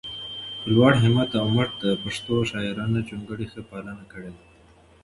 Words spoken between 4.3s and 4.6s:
ده